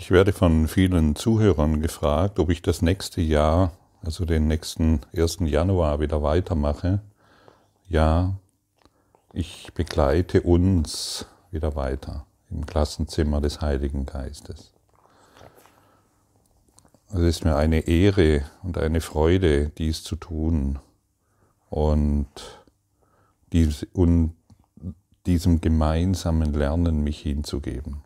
Ich 0.00 0.10
werde 0.10 0.32
von 0.32 0.66
vielen 0.66 1.14
Zuhörern 1.14 1.82
gefragt, 1.82 2.38
ob 2.38 2.48
ich 2.48 2.62
das 2.62 2.80
nächste 2.80 3.20
Jahr, 3.20 3.72
also 4.02 4.24
den 4.24 4.48
nächsten 4.48 5.02
1. 5.14 5.40
Januar, 5.40 6.00
wieder 6.00 6.22
weitermache. 6.22 7.02
Ja, 7.86 8.34
ich 9.34 9.70
begleite 9.74 10.40
uns 10.40 11.26
wieder 11.50 11.76
weiter 11.76 12.24
im 12.50 12.64
Klassenzimmer 12.64 13.42
des 13.42 13.60
Heiligen 13.60 14.06
Geistes. 14.06 14.72
Es 17.10 17.20
ist 17.20 17.44
mir 17.44 17.56
eine 17.56 17.80
Ehre 17.80 18.46
und 18.62 18.78
eine 18.78 19.02
Freude, 19.02 19.68
dies 19.68 20.02
zu 20.02 20.16
tun 20.16 20.78
und, 21.68 22.26
dies, 23.52 23.86
und 23.92 24.34
diesem 25.26 25.60
gemeinsamen 25.60 26.54
Lernen 26.54 27.04
mich 27.04 27.20
hinzugeben. 27.20 28.02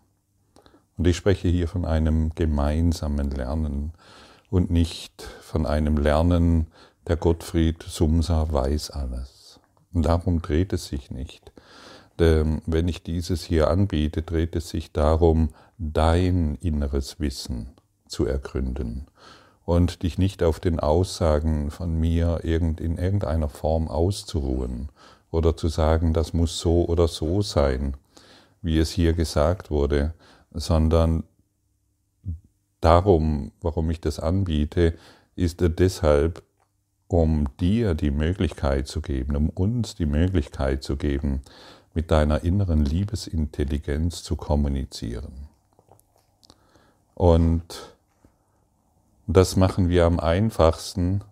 Und 0.97 1.07
ich 1.07 1.17
spreche 1.17 1.49
hier 1.49 1.69
von 1.69 1.85
einem 1.85 2.35
gemeinsamen 2.35 3.31
Lernen 3.31 3.93
und 4.51 4.71
nicht 4.71 5.23
von 5.23 5.67
einem 5.67 5.97
Lernen, 5.97 6.69
der 7.09 7.17
Gottfried 7.17 7.83
Sumser 7.83 8.53
weiß 8.53 8.91
alles. 8.91 9.61
Und 9.93 10.07
darum 10.07 10.41
dreht 10.41 10.73
es 10.73 10.87
sich 10.87 11.11
nicht. 11.11 11.53
Denn 12.19 12.63
wenn 12.67 12.89
ich 12.89 13.03
dieses 13.03 13.43
hier 13.43 13.69
anbiete, 13.69 14.23
dreht 14.23 14.55
es 14.55 14.69
sich 14.69 14.93
darum, 14.93 15.51
dein 15.79 16.57
inneres 16.61 17.19
Wissen 17.19 17.71
zu 18.07 18.27
ergründen 18.27 19.07
und 19.65 20.03
dich 20.03 20.19
nicht 20.19 20.43
auf 20.43 20.61
den 20.61 20.79
Aussagen 20.79 21.71
von 21.71 21.99
mir 21.99 22.41
in 22.45 22.77
irgendeiner 22.79 23.49
Form 23.49 23.89
auszuruhen 23.89 24.91
oder 25.31 25.57
zu 25.57 25.69
sagen, 25.69 26.13
das 26.13 26.33
muss 26.33 26.59
so 26.61 26.85
oder 26.87 27.09
so 27.09 27.43
sein, 27.43 27.97
wie 28.63 28.79
es 28.79 28.91
hier 28.91 29.15
gesagt 29.15 29.71
wurde, 29.71 30.15
sondern 30.55 31.25
darum, 32.81 33.53
warum 33.61 33.91
ich 33.91 34.01
das 34.01 34.19
anbiete, 34.19 34.95
ist 35.37 35.59
deshalb, 35.61 36.43
um 37.09 37.49
dir 37.61 37.95
die 37.95 38.11
Möglichkeit 38.11 38.89
zu 38.89 39.01
geben, 39.01 39.37
um 39.37 39.51
uns 39.51 39.95
die 39.95 40.07
Möglichkeit 40.07 40.83
zu 40.83 40.97
geben, 40.97 41.43
mit 41.93 42.11
deiner 42.11 42.43
inneren 42.43 42.85
Liebesintelligenz 42.85 44.23
zu 44.23 44.37
kommunizieren. 44.37 45.49
Und 47.15 47.95
das 49.27 49.57
machen 49.57 49.89
wir 49.89 50.05
am 50.05 50.19
einfachsten, 50.19 51.23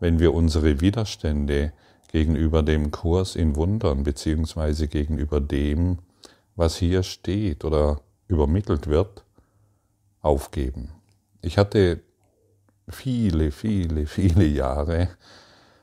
wenn 0.00 0.20
wir 0.20 0.32
unsere 0.34 0.80
Widerstände 0.80 1.72
gegenüber 2.12 2.62
dem 2.62 2.90
Kurs 2.90 3.34
in 3.34 3.56
Wundern 3.56 4.04
beziehungsweise 4.04 4.86
gegenüber 4.86 5.40
dem, 5.40 5.98
was 6.54 6.76
hier 6.76 7.02
steht 7.02 7.64
oder 7.64 8.00
übermittelt 8.28 8.86
wird, 8.86 9.24
aufgeben. 10.20 10.90
Ich 11.42 11.58
hatte 11.58 12.00
viele, 12.88 13.50
viele, 13.50 14.06
viele 14.06 14.46
Jahre 14.46 15.08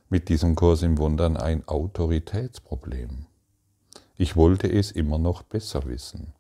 mit 0.10 0.30
diesem 0.30 0.56
Kurs 0.56 0.82
im 0.82 0.98
Wundern 0.98 1.38
ein 1.38 1.68
Autoritätsproblem. 1.68 3.28
Ich 4.18 4.36
wollte 4.36 4.72
es 4.72 4.92
immer 4.92 5.18
noch 5.18 5.44
besser 5.44 5.86
wissen. 5.86 6.34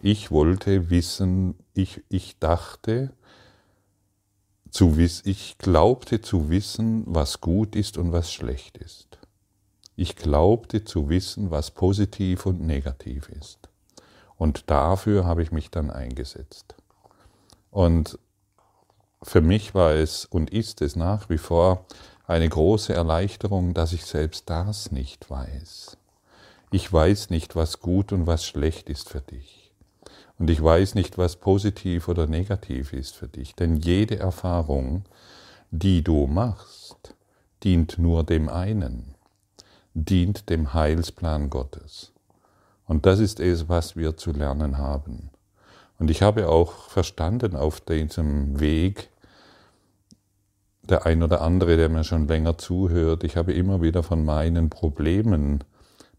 Ich 0.00 0.30
wollte 0.30 0.90
wissen, 0.90 1.56
ich, 1.74 2.02
ich 2.08 2.38
dachte, 2.38 3.12
zu 4.70 4.96
wiss, 4.96 5.22
ich 5.24 5.58
glaubte 5.58 6.20
zu 6.20 6.50
wissen, 6.50 7.04
was 7.06 7.40
gut 7.40 7.74
ist 7.74 7.98
und 7.98 8.12
was 8.12 8.32
schlecht 8.32 8.78
ist. 8.78 9.18
Ich 9.96 10.14
glaubte 10.14 10.84
zu 10.84 11.08
wissen, 11.08 11.50
was 11.50 11.70
positiv 11.72 12.46
und 12.46 12.60
negativ 12.60 13.28
ist. 13.30 13.67
Und 14.38 14.70
dafür 14.70 15.24
habe 15.24 15.42
ich 15.42 15.52
mich 15.52 15.70
dann 15.70 15.90
eingesetzt. 15.90 16.76
Und 17.70 18.18
für 19.22 19.40
mich 19.40 19.74
war 19.74 19.92
es 19.92 20.24
und 20.24 20.50
ist 20.50 20.80
es 20.80 20.96
nach 20.96 21.28
wie 21.28 21.38
vor 21.38 21.84
eine 22.26 22.48
große 22.48 22.94
Erleichterung, 22.94 23.74
dass 23.74 23.92
ich 23.92 24.04
selbst 24.04 24.48
das 24.48 24.92
nicht 24.92 25.28
weiß. 25.28 25.96
Ich 26.70 26.90
weiß 26.92 27.30
nicht, 27.30 27.56
was 27.56 27.80
gut 27.80 28.12
und 28.12 28.26
was 28.26 28.44
schlecht 28.44 28.88
ist 28.88 29.08
für 29.08 29.22
dich. 29.22 29.72
Und 30.38 30.50
ich 30.50 30.62
weiß 30.62 30.94
nicht, 30.94 31.18
was 31.18 31.36
positiv 31.36 32.06
oder 32.06 32.26
negativ 32.26 32.92
ist 32.92 33.16
für 33.16 33.28
dich. 33.28 33.54
Denn 33.56 33.76
jede 33.76 34.18
Erfahrung, 34.18 35.04
die 35.70 36.02
du 36.04 36.26
machst, 36.26 37.14
dient 37.64 37.98
nur 37.98 38.22
dem 38.22 38.48
einen, 38.48 39.14
dient 39.94 40.48
dem 40.48 40.74
Heilsplan 40.74 41.50
Gottes. 41.50 42.12
Und 42.88 43.04
das 43.04 43.20
ist 43.20 43.38
es, 43.38 43.68
was 43.68 43.96
wir 43.96 44.16
zu 44.16 44.32
lernen 44.32 44.78
haben. 44.78 45.30
Und 45.98 46.10
ich 46.10 46.22
habe 46.22 46.48
auch 46.48 46.72
verstanden 46.88 47.54
auf 47.54 47.80
diesem 47.80 48.58
Weg, 48.60 49.10
der 50.82 51.04
ein 51.04 51.22
oder 51.22 51.42
andere, 51.42 51.76
der 51.76 51.90
mir 51.90 52.02
schon 52.02 52.26
länger 52.26 52.56
zuhört, 52.56 53.24
ich 53.24 53.36
habe 53.36 53.52
immer 53.52 53.82
wieder 53.82 54.02
von 54.02 54.24
meinen 54.24 54.70
Problemen 54.70 55.64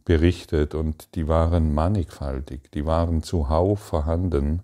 berichtet 0.06 0.76
und 0.76 1.16
die 1.16 1.28
waren 1.28 1.74
mannigfaltig, 1.74 2.72
die 2.72 2.86
waren 2.86 3.24
zuhauf 3.24 3.80
vorhanden. 3.80 4.62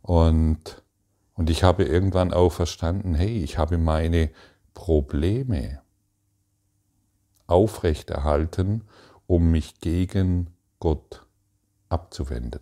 Und, 0.00 0.82
und 1.34 1.50
ich 1.50 1.64
habe 1.64 1.84
irgendwann 1.84 2.32
auch 2.32 2.50
verstanden, 2.50 3.14
hey, 3.14 3.42
ich 3.44 3.58
habe 3.58 3.76
meine 3.76 4.30
Probleme 4.72 5.80
aufrechterhalten, 7.46 8.84
um 9.26 9.50
mich 9.50 9.80
gegen 9.80 10.53
Gott 10.84 11.24
abzuwenden, 11.88 12.60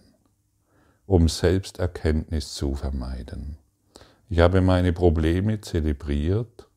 um 1.06 1.28
Selbsterkenntnis 1.28 2.54
zu 2.54 2.76
vermeiden. 2.76 3.58
Ich 4.28 4.38
habe 4.38 4.60
meine 4.60 4.92
Probleme 4.92 5.60
zelebriert, 5.60 6.68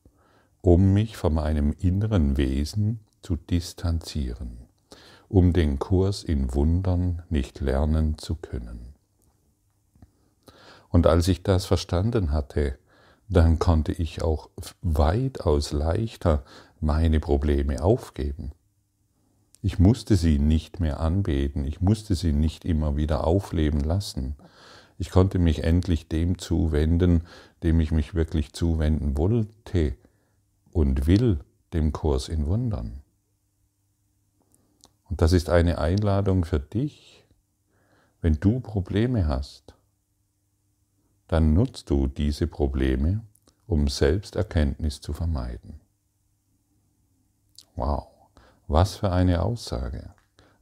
um 0.62 0.92
mich 0.92 1.18
von 1.18 1.36
meinem 1.36 1.76
inneren 1.78 2.38
Wesen 2.38 3.02
zu 3.22 3.36
distanzieren, 3.36 4.58
um 5.30 5.54
den 5.54 5.78
Kurs 5.78 6.24
in 6.24 6.56
Wundern 6.56 7.22
nicht 7.30 7.60
lernen 7.60 8.18
zu 8.18 8.34
können. 8.34 8.96
Und 10.90 11.06
als 11.06 11.28
ich 11.28 11.44
das 11.44 11.68
verstanden 11.68 12.32
hatte, 12.32 12.80
dann 13.30 13.60
konnte 13.60 13.92
ich 13.92 14.24
auch 14.24 14.50
weitaus 14.82 15.74
leichter 15.74 16.44
meine 16.80 17.20
Probleme 17.20 17.84
aufgeben. 17.84 18.54
Ich 19.66 19.80
musste 19.80 20.16
sie 20.16 20.38
nicht 20.38 20.80
mehr 20.80 21.00
anbeten, 21.00 21.66
ich 21.66 21.81
musste 21.81 22.14
sie 22.14 22.34
nicht 22.34 22.66
immer 22.66 22.98
wieder 22.98 23.26
aufleben 23.26 23.80
lassen. 23.80 24.36
Ich 25.00 25.09
konnte 25.09 25.40
mich 25.40 25.64
endlich 25.64 26.08
dem 26.08 26.38
zuwenden, 26.38 27.24
dem 27.64 27.80
ich 27.80 27.92
mich 27.92 28.14
wirklich 28.14 28.53
zuwenden 28.53 29.18
wollte 29.18 29.96
und 30.72 31.08
will, 31.08 31.40
dem 31.74 31.94
Kurs 31.94 32.30
in 32.30 32.46
Wundern. 32.46 33.02
Und 35.09 35.24
das 35.24 35.34
ist 35.34 35.50
eine 35.50 35.80
Einladung 35.80 36.46
für 36.46 36.59
dich. 36.59 37.26
Wenn 38.22 38.36
du 38.36 38.59
Probleme 38.59 39.28
hast, 39.28 39.74
dann 41.28 41.56
nutzt 41.56 41.90
du 41.90 42.06
diese 42.06 42.46
Probleme, 42.46 43.24
um 43.66 43.88
Selbsterkenntnis 43.88 45.02
zu 45.02 45.12
vermeiden. 45.12 45.80
Wow. 47.76 48.15
Was 48.68 48.96
für 48.96 49.12
eine 49.12 49.44
Aussage, 49.44 50.09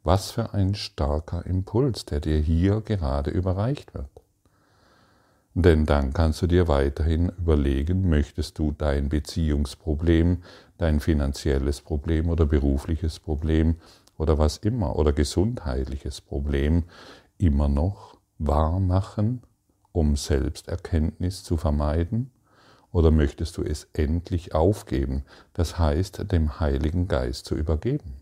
was 0.03 0.31
für 0.31 0.53
ein 0.53 0.75
starker 0.75 1.46
Impuls, 1.46 2.03
der 2.03 2.19
dir 2.19 2.38
hier 2.38 2.81
gerade 2.81 3.31
überreicht 3.31 3.94
wird. 3.94 4.09
Denn 5.53 5.86
dann 5.86 6.12
kannst 6.12 6.41
du 6.41 6.47
dir 6.47 6.68
weiterhin 6.68 7.30
überlegen, 7.30 8.09
möchtest 8.09 8.59
du 8.59 8.74
dein 8.74 9.08
Beziehungsproblem, 9.08 10.44
dein 10.78 11.00
finanzielles 11.00 11.80
Problem 11.80 12.28
oder 12.28 12.46
berufliches 12.46 13.19
Problem 13.19 13.75
oder 14.18 14.38
was 14.38 14.58
immer 14.58 14.97
oder 14.97 15.14
gesundheitliches 15.14 16.20
Problem 16.20 16.84
immer 17.38 17.70
noch 17.70 18.18
wahr 18.38 18.81
machen, 18.81 19.44
um 19.94 20.17
Selbsterkenntnis 20.17 21.44
zu 21.44 21.55
vermeiden? 21.55 22.33
Oder 22.93 23.09
möchtest 23.09 23.57
du 23.57 23.63
es 23.63 23.87
endlich 23.93 24.53
aufgeben, 24.53 25.25
das 25.53 25.79
heißt 25.79 26.31
dem 26.31 26.59
Heiligen 26.59 27.07
Geist 27.07 27.45
zu 27.45 27.55
übergeben? 27.55 28.13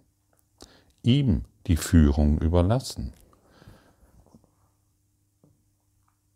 Ihm 1.03 1.44
die 1.68 1.75
Führung 1.75 2.39
überlassen. 2.39 3.13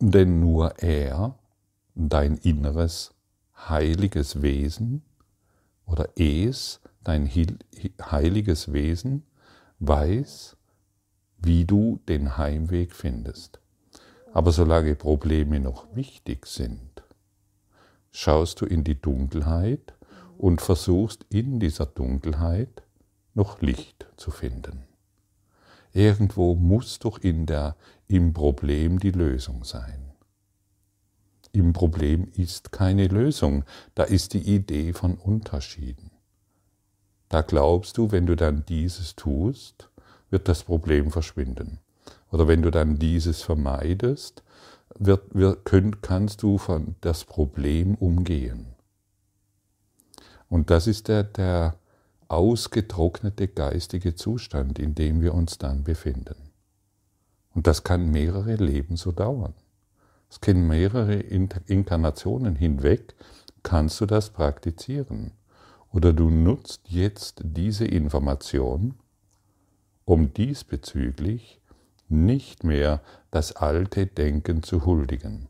Denn 0.01 0.41
nur 0.41 0.77
er, 0.79 1.39
dein 1.95 2.35
inneres 2.35 3.13
heiliges 3.55 4.41
Wesen 4.41 5.01
oder 5.85 6.09
es, 6.17 6.81
dein 7.05 7.29
heiliges 7.29 8.73
Wesen, 8.73 9.23
weiß, 9.79 10.57
wie 11.37 11.63
du 11.63 12.01
den 12.09 12.37
Heimweg 12.37 12.93
findest. 12.93 13.61
Aber 14.33 14.51
solange 14.51 14.95
Probleme 14.95 15.61
noch 15.61 15.95
wichtig 15.95 16.47
sind, 16.47 16.94
schaust 18.15 18.61
du 18.61 18.65
in 18.65 18.85
die 18.85 18.99
Dunkelheit 19.01 19.93
und 20.37 20.61
versuchst 20.61 21.25
in 21.29 21.59
dieser 21.59 21.85
Dunkelheit 21.85 22.83
noch 23.33 23.61
Licht 23.61 24.07
zu 24.15 24.31
finden. 24.31 24.83
Irgendwo 25.91 26.55
muss 26.55 26.99
doch 26.99 27.17
in 27.19 27.45
der, 27.45 27.75
im 28.07 28.33
Problem 28.33 28.99
die 28.99 29.11
Lösung 29.11 29.65
sein. 29.65 30.13
im 31.51 31.73
Problem 31.73 32.27
ist 32.35 32.71
keine 32.71 33.07
Lösung. 33.07 33.63
Da 33.95 34.03
ist 34.03 34.33
die 34.33 34.55
Idee 34.55 34.93
von 34.93 35.15
Unterschieden. 35.15 36.11
Da 37.29 37.41
glaubst 37.41 37.97
du, 37.97 38.11
wenn 38.11 38.25
du 38.25 38.35
dann 38.35 38.65
dieses 38.65 39.15
tust, 39.15 39.89
wird 40.29 40.47
das 40.47 40.63
Problem 40.63 41.11
verschwinden. 41.11 41.79
Oder 42.31 42.47
wenn 42.47 42.61
du 42.61 42.71
dann 42.71 42.99
dieses 42.99 43.41
vermeidest, 43.41 44.43
wird, 44.97 45.33
wird, 45.33 45.65
könnt, 45.65 46.01
kannst 46.01 46.43
du 46.43 46.57
von 46.57 46.95
das 47.01 47.25
Problem 47.25 47.95
umgehen. 47.95 48.67
Und 50.49 50.69
das 50.69 50.87
ist 50.87 51.07
der, 51.07 51.23
der 51.23 51.75
ausgetrocknete 52.27 53.47
geistige 53.47 54.15
Zustand, 54.15 54.79
in 54.79 54.95
dem 54.95 55.21
wir 55.21 55.33
uns 55.33 55.57
dann 55.57 55.83
befinden. 55.83 56.35
Und 57.53 57.67
das 57.67 57.83
kann 57.83 58.09
mehrere 58.11 58.55
Leben 58.55 58.97
so 58.97 59.11
dauern. 59.11 59.53
Es 60.29 60.41
können 60.41 60.67
mehrere 60.67 61.15
Inkarnationen 61.15 62.55
hinweg, 62.55 63.15
kannst 63.63 64.01
du 64.01 64.05
das 64.05 64.31
praktizieren. 64.31 65.31
Oder 65.93 66.11
du 66.11 66.29
nutzt 66.29 66.89
jetzt 66.89 67.41
diese 67.43 67.85
Information, 67.85 68.95
um 70.03 70.33
diesbezüglich 70.33 71.61
nicht 72.07 72.63
mehr 72.63 73.01
das 73.31 73.55
alte 73.55 74.07
Denken 74.07 74.63
zu 74.63 74.85
huldigen, 74.85 75.47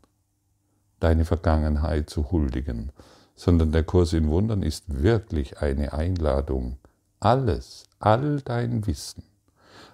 deine 1.00 1.24
Vergangenheit 1.24 2.10
zu 2.10 2.30
huldigen, 2.30 2.92
sondern 3.34 3.72
der 3.72 3.84
Kurs 3.84 4.12
in 4.12 4.28
Wundern 4.28 4.62
ist 4.62 5.02
wirklich 5.02 5.58
eine 5.58 5.92
Einladung, 5.92 6.78
alles, 7.20 7.84
all 7.98 8.40
dein 8.40 8.86
Wissen, 8.86 9.24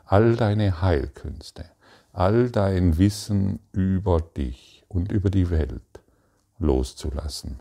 all 0.04 0.36
deine 0.36 0.80
Heilkünste, 0.80 1.64
all 2.12 2.50
dein 2.50 2.98
Wissen 2.98 3.58
über 3.72 4.20
dich 4.20 4.84
und 4.88 5.10
über 5.10 5.30
die 5.30 5.50
Welt 5.50 5.82
loszulassen. 6.58 7.60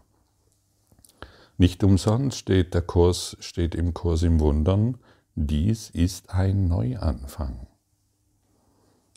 Nicht 1.58 1.84
umsonst 1.84 2.38
steht 2.38 2.74
der 2.74 2.82
Kurs, 2.82 3.38
steht 3.40 3.76
im 3.76 3.94
Kurs 3.94 4.24
im 4.24 4.40
Wundern, 4.40 4.98
dies 5.36 5.90
ist 5.90 6.34
ein 6.34 6.68
Neuanfang. 6.68 7.68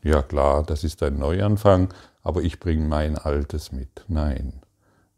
Ja 0.04 0.20
klar, 0.20 0.62
das 0.64 0.84
ist 0.84 1.02
ein 1.02 1.18
Neuanfang, 1.18 1.88
aber 2.22 2.42
ich 2.42 2.60
bringe 2.60 2.86
mein 2.86 3.16
Altes 3.16 3.72
mit. 3.72 4.04
Nein, 4.06 4.60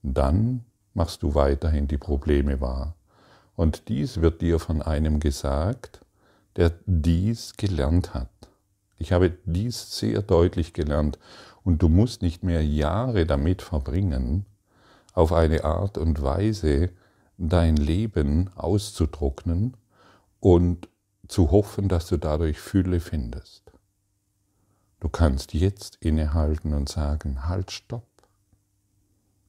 dann 0.05 0.65
machst 0.95 1.25
du 1.25 1.35
weiterhin 1.35 1.89
die 1.89 1.99
Probleme 1.99 2.61
wahr. 2.61 2.95
Und 3.57 3.89
dies 3.89 4.21
wird 4.21 4.43
dir 4.43 4.61
von 4.61 4.83
einem 4.83 5.19
gesagt, 5.19 6.03
der 6.55 6.71
dies 6.87 7.57
gelernt 7.57 8.15
hat. 8.15 8.31
Ich 8.97 9.11
habe 9.11 9.33
dies 9.45 9.99
sehr 9.99 10.23
deutlich 10.23 10.73
gelernt 10.73 11.19
und 11.65 11.83
du 11.83 11.89
musst 11.89 12.23
nicht 12.23 12.45
mehr 12.45 12.65
Jahre 12.65 13.27
damit 13.27 13.63
verbringen, 13.63 14.47
auf 15.15 15.33
eine 15.33 15.65
Art 15.65 15.99
und 15.99 16.23
Weise 16.23 16.91
dein 17.39 17.77
Leben 17.77 18.51
auszutrocknen 18.55 19.77
und 20.39 20.89
zu 21.27 21.51
hoffen, 21.51 21.89
dass 21.89 22.07
du 22.07 22.19
dadurch 22.19 22.61
Fülle 22.61 23.01
findest. 23.01 23.66
Du 25.01 25.09
kannst 25.09 25.53
jetzt 25.53 25.97
innehalten 25.97 26.73
und 26.73 26.89
sagen, 26.89 27.47
halt, 27.47 27.71
stopp. 27.71 28.07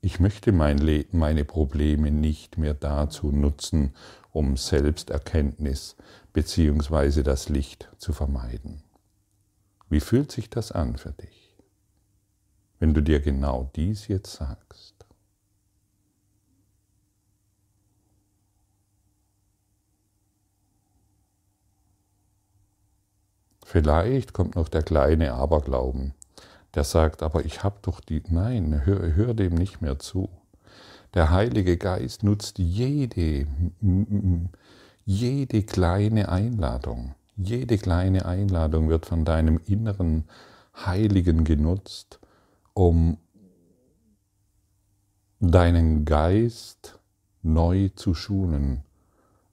Ich 0.01 0.19
möchte 0.19 0.51
mein 0.51 1.05
meine 1.11 1.45
Probleme 1.45 2.11
nicht 2.11 2.57
mehr 2.57 2.73
dazu 2.73 3.31
nutzen, 3.31 3.95
um 4.31 4.57
Selbsterkenntnis 4.57 5.95
bzw. 6.33 7.23
das 7.23 7.49
Licht 7.49 7.89
zu 7.97 8.13
vermeiden. 8.13 8.83
Wie 9.89 10.01
fühlt 10.01 10.31
sich 10.31 10.49
das 10.49 10.71
an 10.71 10.97
für 10.97 11.13
dich, 11.13 11.57
wenn 12.79 12.93
du 12.93 13.01
dir 13.01 13.21
genau 13.21 13.71
dies 13.75 14.07
jetzt 14.07 14.33
sagst? 14.33 14.96
Vielleicht 23.69 24.31
kommt 24.31 24.55
noch 24.55 24.69
der 24.69 24.81
kleine 24.81 25.33
Aberglauben, 25.33 26.13
der 26.73 26.85
sagt, 26.85 27.21
aber 27.21 27.43
ich 27.43 27.65
habe 27.65 27.75
doch 27.81 27.99
die... 27.99 28.23
Nein, 28.29 28.85
hör, 28.85 29.13
hör 29.13 29.33
dem 29.33 29.55
nicht 29.55 29.81
mehr 29.81 29.99
zu. 29.99 30.29
Der 31.13 31.31
Heilige 31.31 31.75
Geist 31.75 32.23
nutzt 32.23 32.59
jede, 32.59 33.45
jede 35.03 35.63
kleine 35.63 36.29
Einladung. 36.29 37.15
Jede 37.35 37.77
kleine 37.77 38.25
Einladung 38.25 38.87
wird 38.87 39.05
von 39.05 39.25
deinem 39.25 39.59
inneren 39.65 40.29
Heiligen 40.73 41.43
genutzt, 41.43 42.21
um 42.73 43.17
deinen 45.41 46.05
Geist 46.05 46.97
neu 47.41 47.89
zu 47.89 48.13
schulen. 48.13 48.85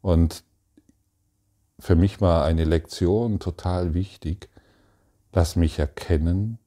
Und 0.02 0.44
für 1.84 1.96
mich 1.96 2.22
war 2.22 2.46
eine 2.46 2.64
Lektion 2.64 3.40
total 3.40 3.92
wichtig. 3.92 4.48
Lass 5.34 5.54
mich 5.54 5.78
erkennen, 5.78 6.58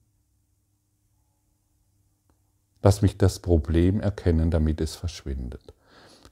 lass 2.84 3.02
mich 3.02 3.18
das 3.18 3.40
Problem 3.40 4.00
erkennen, 4.00 4.52
damit 4.52 4.80
es 4.80 4.96
verschwindet. 4.96 5.74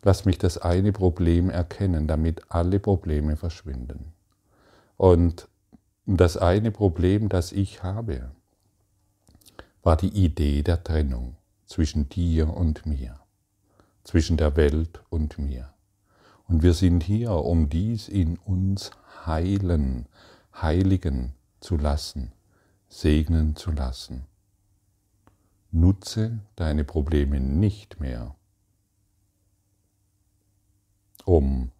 Lass 0.03 0.25
mich 0.25 0.37
das 0.37 0.59
eine 0.59 0.91
Problem 0.91 1.49
erkennen, 1.49 2.07
damit 2.07 2.43
alle 2.49 2.79
Probleme 2.79 3.37
verschwinden. 3.37 4.13
Und 4.97 5.47
das 6.05 6.37
eine 6.37 6.69
Problem, 6.69 7.27
das 7.27 7.53
ich 7.53 7.81
habe, 7.81 8.29
war 9.81 9.97
die 9.97 10.09
Idee 10.09 10.61
der 10.61 10.83
Trennung 10.83 11.37
zwischen 11.65 12.07
dir 12.07 12.53
und 12.53 12.85
mir, 12.85 13.19
zwischen 14.03 14.37
der 14.37 14.55
Welt 14.55 15.01
und 15.09 15.39
mir. 15.39 15.74
Und 16.47 16.61
wir 16.61 16.73
sind 16.73 17.03
hier, 17.03 17.31
um 17.31 17.69
dies 17.69 18.07
in 18.07 18.37
uns 18.37 18.91
heilen, 19.25 20.07
heiligen 20.53 21.33
zu 21.59 21.77
lassen, 21.77 22.31
segnen 22.87 23.55
zu 23.55 23.71
lassen. 23.71 24.25
Nutze 25.71 26.39
deine 26.55 26.83
Probleme 26.83 27.39
nicht 27.39 27.99
mehr, 27.99 28.35
um 31.25 31.71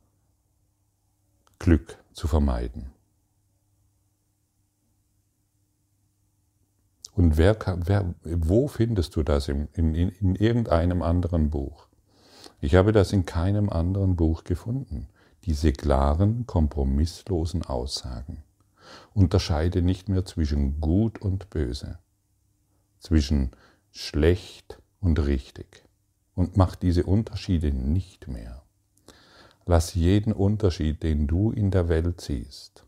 Glück 1.60 2.04
zu 2.14 2.28
vermeiden. 2.28 2.92
Und 7.14 7.38
wer, 7.38 7.56
wer, 7.88 8.14
wo 8.24 8.68
findest 8.68 9.16
du 9.16 9.24
das 9.24 9.48
in, 9.48 9.68
in, 9.68 9.96
in 9.96 10.36
irgendeinem 10.36 11.02
anderen 11.02 11.50
Buch? 11.50 11.88
Ich 12.62 12.76
habe 12.76 12.92
das 12.92 13.14
in 13.14 13.26
keinem 13.26 13.70
anderen 13.70 14.16
Buch 14.16 14.44
gefunden, 14.44 15.08
diese 15.44 15.72
klaren, 15.72 16.48
kompromisslosen 16.48 17.64
Aussagen. 17.64 18.44
Unterscheide 19.14 19.82
nicht 19.82 20.10
mehr 20.10 20.26
zwischen 20.26 20.80
gut 20.80 21.20
und 21.22 21.50
böse, 21.50 22.00
zwischen 23.00 23.52
schlecht 23.92 24.80
und 25.00 25.26
richtig 25.26 25.84
und 26.36 26.58
mach 26.58 26.76
diese 26.76 27.04
Unterschiede 27.04 27.72
nicht 27.72 28.28
mehr. 28.28 28.64
Lass 29.66 29.96
jeden 29.96 30.34
Unterschied, 30.34 31.02
den 31.02 31.28
du 31.28 31.52
in 31.52 31.72
der 31.72 31.90
Welt 31.90 32.22
siehst, 32.22 32.86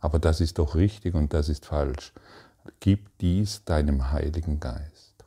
aber 0.00 0.18
das 0.18 0.40
ist 0.40 0.58
doch 0.58 0.74
richtig 0.74 1.14
und 1.14 1.34
das 1.34 1.48
ist 1.48 1.66
falsch, 1.66 2.12
gib 2.80 3.18
dies 3.18 3.64
deinem 3.64 4.10
Heiligen 4.12 4.60
Geist. 4.60 5.24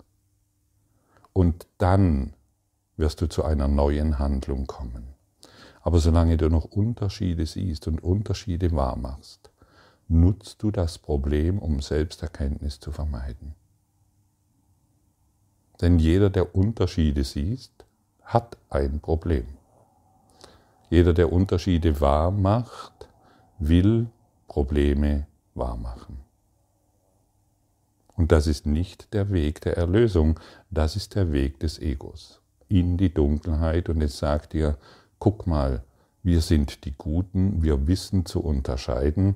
Und 1.34 1.68
dann 1.78 2.34
wirst 3.02 3.20
du 3.20 3.28
zu 3.28 3.44
einer 3.44 3.68
neuen 3.68 4.20
Handlung 4.20 4.68
kommen. 4.68 5.16
Aber 5.82 5.98
solange 5.98 6.38
du 6.38 6.50
noch 6.50 6.66
Unterschiede 6.66 7.46
siehst 7.48 7.88
und 7.88 8.02
Unterschiede 8.04 8.72
wahrmachst, 8.72 9.50
nutzt 10.08 10.62
du 10.62 10.70
das 10.70 11.00
Problem, 11.00 11.58
um 11.58 11.82
Selbsterkenntnis 11.82 12.80
zu 12.80 12.92
vermeiden. 12.92 13.56
Denn 15.82 15.98
jeder, 15.98 16.30
der 16.30 16.54
Unterschiede 16.56 17.24
sieht, 17.24 17.72
hat 18.24 18.58
ein 18.70 19.00
Problem. 19.00 19.48
Jeder, 20.92 21.14
der 21.14 21.34
Unterschiede 21.34 22.00
wahrmacht, 22.00 23.10
will 23.58 24.08
Probleme 24.48 25.26
wahrmachen. 25.56 26.20
Und 28.16 28.32
das 28.32 28.46
ist 28.46 28.68
nicht 28.68 29.12
der 29.14 29.32
Weg 29.32 29.62
der 29.62 29.76
Erlösung, 29.76 30.40
das 30.70 30.96
ist 30.96 31.16
der 31.16 31.32
Weg 31.32 31.60
des 31.60 31.80
Egos 31.80 32.41
in 32.72 32.98
die 32.98 33.14
Dunkelheit 33.14 33.90
und 33.90 34.02
es 34.02 34.18
sagt 34.18 34.54
dir, 34.54 34.78
guck 35.20 35.46
mal, 35.46 35.84
wir 36.24 36.42
sind 36.42 36.86
die 36.86 36.94
Guten, 36.94 37.62
wir 37.64 37.88
wissen 37.88 38.26
zu 38.26 38.42
unterscheiden 38.42 39.36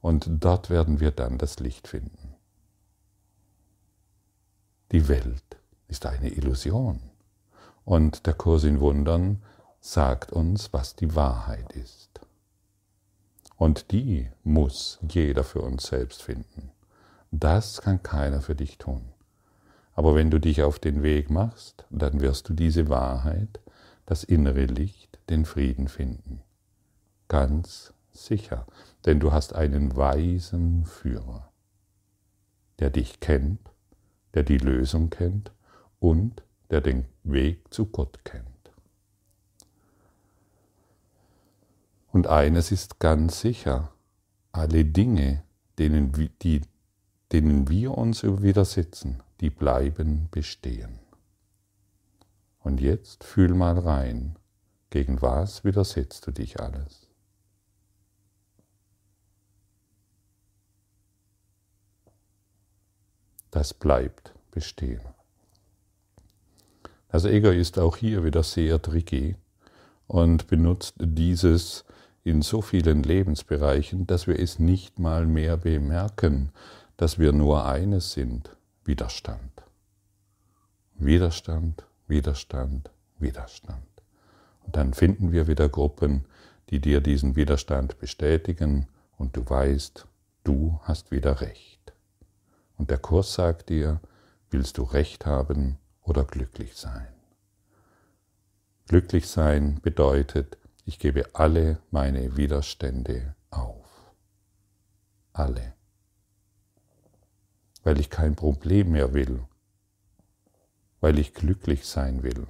und 0.00 0.28
dort 0.28 0.68
werden 0.68 0.98
wir 0.98 1.12
dann 1.12 1.38
das 1.38 1.60
Licht 1.60 1.86
finden. 1.86 2.34
Die 4.90 5.08
Welt 5.08 5.56
ist 5.88 6.06
eine 6.06 6.30
Illusion 6.30 7.00
und 7.84 8.26
der 8.26 8.34
Kurs 8.34 8.64
in 8.64 8.80
Wundern 8.80 9.42
sagt 9.80 10.32
uns, 10.32 10.72
was 10.72 10.96
die 10.96 11.14
Wahrheit 11.14 11.72
ist. 11.72 12.20
Und 13.56 13.92
die 13.92 14.28
muss 14.42 14.98
jeder 15.08 15.44
für 15.44 15.60
uns 15.60 15.86
selbst 15.86 16.22
finden. 16.22 16.72
Das 17.30 17.80
kann 17.80 18.02
keiner 18.02 18.40
für 18.40 18.56
dich 18.56 18.78
tun. 18.78 19.11
Aber 19.94 20.14
wenn 20.14 20.30
du 20.30 20.38
dich 20.38 20.62
auf 20.62 20.78
den 20.78 21.02
Weg 21.02 21.30
machst, 21.30 21.86
dann 21.90 22.20
wirst 22.20 22.48
du 22.48 22.54
diese 22.54 22.88
Wahrheit, 22.88 23.60
das 24.06 24.24
innere 24.24 24.64
Licht, 24.64 25.18
den 25.28 25.44
Frieden 25.44 25.88
finden. 25.88 26.42
Ganz 27.28 27.92
sicher, 28.10 28.66
denn 29.04 29.20
du 29.20 29.32
hast 29.32 29.54
einen 29.54 29.96
weisen 29.96 30.84
Führer, 30.84 31.50
der 32.78 32.90
dich 32.90 33.20
kennt, 33.20 33.60
der 34.34 34.42
die 34.42 34.58
Lösung 34.58 35.10
kennt 35.10 35.52
und 35.98 36.42
der 36.70 36.80
den 36.80 37.04
Weg 37.22 37.72
zu 37.72 37.86
Gott 37.86 38.24
kennt. 38.24 38.46
Und 42.12 42.26
eines 42.26 42.72
ist 42.72 42.98
ganz 42.98 43.40
sicher, 43.40 43.92
alle 44.52 44.84
Dinge, 44.84 45.42
denen, 45.78 46.12
die, 46.42 46.60
denen 47.32 47.68
wir 47.68 47.96
uns 47.96 48.22
widersetzen, 48.22 49.22
die 49.42 49.50
bleiben 49.50 50.28
bestehen. 50.30 51.00
Und 52.60 52.80
jetzt 52.80 53.24
fühl 53.24 53.54
mal 53.54 53.76
rein, 53.76 54.36
gegen 54.90 55.20
was 55.20 55.64
widersetzt 55.64 56.26
du 56.28 56.30
dich 56.30 56.60
alles? 56.60 57.08
Das 63.50 63.74
bleibt 63.74 64.32
bestehen. 64.52 65.02
Das 67.08 67.24
Ego 67.24 67.50
ist 67.50 67.78
auch 67.80 67.96
hier 67.96 68.24
wieder 68.24 68.44
sehr 68.44 68.80
tricky 68.80 69.36
und 70.06 70.46
benutzt 70.46 70.94
dieses 71.00 71.84
in 72.22 72.42
so 72.42 72.62
vielen 72.62 73.02
Lebensbereichen, 73.02 74.06
dass 74.06 74.28
wir 74.28 74.38
es 74.38 74.60
nicht 74.60 75.00
mal 75.00 75.26
mehr 75.26 75.56
bemerken, 75.56 76.52
dass 76.96 77.18
wir 77.18 77.32
nur 77.32 77.66
eines 77.66 78.12
sind, 78.12 78.56
Widerstand. 78.84 79.62
Widerstand, 80.94 81.84
Widerstand, 82.08 82.90
Widerstand. 83.18 83.86
Und 84.64 84.76
dann 84.76 84.94
finden 84.94 85.32
wir 85.32 85.46
wieder 85.46 85.68
Gruppen, 85.68 86.24
die 86.70 86.80
dir 86.80 87.00
diesen 87.00 87.36
Widerstand 87.36 87.98
bestätigen 87.98 88.88
und 89.16 89.36
du 89.36 89.48
weißt, 89.48 90.06
du 90.44 90.80
hast 90.82 91.10
wieder 91.10 91.40
Recht. 91.40 91.92
Und 92.76 92.90
der 92.90 92.98
Kurs 92.98 93.34
sagt 93.34 93.68
dir, 93.68 94.00
willst 94.50 94.78
du 94.78 94.82
Recht 94.82 95.26
haben 95.26 95.78
oder 96.02 96.24
glücklich 96.24 96.74
sein? 96.74 97.06
Glücklich 98.88 99.28
sein 99.28 99.80
bedeutet, 99.80 100.58
ich 100.84 100.98
gebe 100.98 101.34
alle 101.34 101.78
meine 101.90 102.36
Widerstände 102.36 103.36
auf. 103.50 103.86
Alle. 105.32 105.74
Weil 107.82 107.98
ich 107.98 108.10
kein 108.10 108.36
Problem 108.36 108.92
mehr 108.92 109.14
will. 109.14 109.40
Weil 111.00 111.18
ich 111.18 111.34
glücklich 111.34 111.86
sein 111.86 112.22
will. 112.22 112.46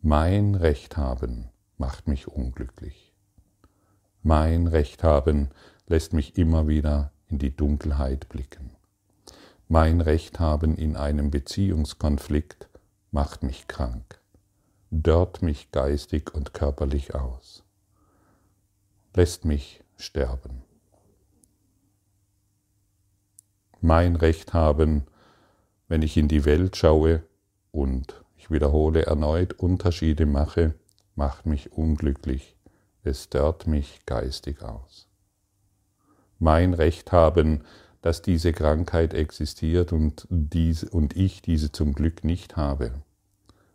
Mein 0.00 0.54
Recht 0.54 0.96
haben 0.96 1.48
macht 1.78 2.08
mich 2.08 2.28
unglücklich. 2.28 3.12
Mein 4.22 4.66
Recht 4.66 5.02
haben 5.02 5.50
lässt 5.86 6.12
mich 6.12 6.36
immer 6.36 6.68
wieder 6.68 7.12
in 7.28 7.38
die 7.38 7.54
Dunkelheit 7.54 8.28
blicken. 8.28 8.70
Mein 9.68 10.00
Recht 10.00 10.40
haben 10.40 10.76
in 10.76 10.96
einem 10.96 11.30
Beziehungskonflikt 11.30 12.68
macht 13.10 13.42
mich 13.42 13.68
krank 13.68 14.22
dörrt 14.92 15.40
mich 15.40 15.70
geistig 15.70 16.34
und 16.34 16.52
körperlich 16.52 17.14
aus, 17.14 17.64
lässt 19.14 19.46
mich 19.46 19.82
sterben. 19.96 20.62
Mein 23.82 24.16
Recht 24.16 24.54
haben, 24.54 25.02
wenn 25.88 26.00
ich 26.00 26.16
in 26.16 26.28
die 26.28 26.46
Welt 26.46 26.76
schaue 26.76 27.22
und 27.70 28.22
ich 28.36 28.50
wiederhole 28.50 29.04
erneut 29.04 29.52
Unterschiede 29.52 30.24
mache, 30.24 30.74
macht 31.14 31.44
mich 31.44 31.72
unglücklich, 31.72 32.56
es 33.04 33.28
dörrt 33.28 33.66
mich 33.66 34.06
geistig 34.06 34.62
aus. 34.62 35.08
Mein 36.38 36.72
Recht 36.72 37.12
haben, 37.12 37.64
dass 38.00 38.22
diese 38.22 38.52
Krankheit 38.52 39.12
existiert 39.12 39.92
und, 39.92 40.26
diese, 40.30 40.88
und 40.88 41.14
ich 41.14 41.42
diese 41.42 41.70
zum 41.70 41.92
Glück 41.92 42.24
nicht 42.24 42.56
habe 42.56 42.92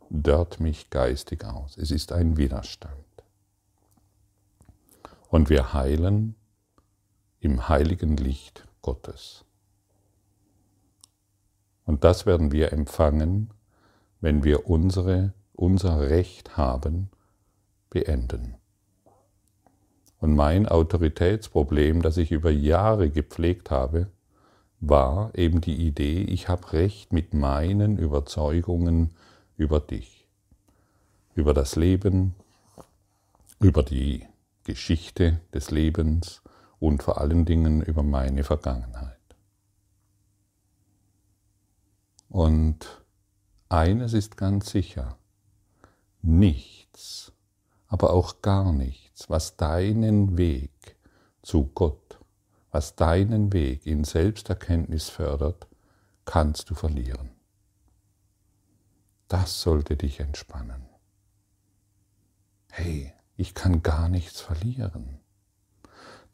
dörrt 0.09 0.59
mich 0.59 0.89
geistig 0.89 1.45
aus. 1.45 1.77
Es 1.77 1.91
ist 1.91 2.11
ein 2.11 2.37
Widerstand. 2.37 2.93
Und 5.29 5.49
wir 5.49 5.73
heilen 5.73 6.35
im 7.39 7.67
heiligen 7.67 8.17
Licht 8.17 8.67
Gottes. 8.81 9.43
Und 11.87 12.03
das 12.03 12.25
werden 12.25 12.51
wir 12.51 12.73
empfangen, 12.73 13.49
wenn 14.19 14.43
wir 14.43 14.69
unsere, 14.69 15.33
unser 15.53 16.01
Recht 16.01 16.57
haben, 16.57 17.09
beenden. 17.89 18.55
Und 20.19 20.35
mein 20.35 20.67
Autoritätsproblem, 20.67 22.01
das 22.01 22.17
ich 22.17 22.31
über 22.31 22.51
Jahre 22.51 23.09
gepflegt 23.09 23.71
habe, 23.71 24.07
war 24.81 25.31
eben 25.33 25.61
die 25.61 25.87
Idee, 25.87 26.23
ich 26.23 26.49
habe 26.49 26.73
Recht 26.73 27.13
mit 27.13 27.33
meinen 27.33 27.97
Überzeugungen 27.97 29.11
über 29.55 29.79
dich, 29.79 30.27
über 31.35 31.53
das 31.53 31.77
Leben, 31.77 32.35
über 33.61 33.81
die 33.81 34.25
Geschichte 34.65 35.39
des 35.53 35.71
Lebens 35.71 36.41
und 36.79 37.01
vor 37.01 37.21
allen 37.21 37.45
Dingen 37.45 37.81
über 37.81 38.03
meine 38.03 38.43
Vergangenheit. 38.43 39.16
Und 42.29 43.03
eines 43.69 44.13
ist 44.13 44.37
ganz 44.37 44.69
sicher, 44.69 45.17
nichts, 46.21 47.31
aber 47.87 48.11
auch 48.11 48.41
gar 48.41 48.73
nichts, 48.73 49.29
was 49.29 49.57
deinen 49.57 50.37
Weg 50.37 50.97
zu 51.41 51.67
Gott, 51.73 52.19
was 52.71 52.95
deinen 52.95 53.53
Weg 53.53 53.85
in 53.85 54.03
Selbsterkenntnis 54.03 55.09
fördert, 55.09 55.67
kannst 56.25 56.69
du 56.69 56.75
verlieren. 56.75 57.29
Das 59.27 59.61
sollte 59.61 59.95
dich 59.97 60.19
entspannen. 60.19 60.87
Hey, 62.69 63.13
ich 63.35 63.53
kann 63.53 63.83
gar 63.83 64.09
nichts 64.09 64.41
verlieren. 64.41 65.19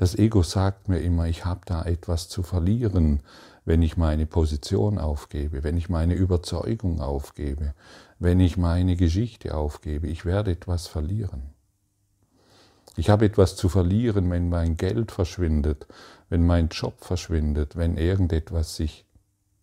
Das 0.03 0.15
Ego 0.15 0.43
sagt 0.43 0.89
mir 0.89 0.99
immer, 0.99 1.27
ich 1.27 1.45
habe 1.45 1.61
da 1.65 1.85
etwas 1.85 2.27
zu 2.27 2.43
verlieren, 2.43 3.21
wenn 3.63 3.81
ich 3.81 3.95
meine 3.95 4.25
Position 4.25 4.97
aufgebe, 4.97 5.63
wenn 5.63 5.77
ich 5.77 5.87
meine 5.87 6.13
Überzeugung 6.13 6.99
aufgebe, 6.99 7.73
wenn 8.19 8.41
ich 8.41 8.57
meine 8.57 8.97
Geschichte 8.97 9.55
aufgebe. 9.55 10.07
Ich 10.07 10.25
werde 10.25 10.51
etwas 10.51 10.87
verlieren. 10.87 11.53
Ich 12.97 13.09
habe 13.09 13.23
etwas 13.23 13.55
zu 13.55 13.69
verlieren, 13.69 14.29
wenn 14.29 14.49
mein 14.49 14.75
Geld 14.75 15.13
verschwindet, 15.13 15.87
wenn 16.27 16.45
mein 16.45 16.67
Job 16.67 16.95
verschwindet, 16.99 17.77
wenn 17.77 17.95
irgendetwas 17.95 18.75
sich 18.75 19.05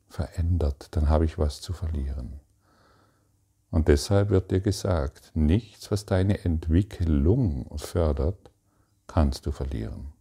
verändert, 0.09 0.89
dann 0.93 1.11
habe 1.11 1.27
ich 1.27 1.37
was 1.37 1.61
zu 1.61 1.75
verlieren. 1.75 2.41
Und 3.71 3.89
deshalb 3.89 4.31
wird 4.31 4.51
dir 4.51 4.61
gesagt, 4.61 5.33
nichts, 5.35 5.91
was 5.91 6.07
deine 6.07 6.47
Entwicklung 6.47 7.67
fördert, 7.77 8.51
kannst 9.07 9.45
du 9.45 9.53
verlieren. 9.53 10.15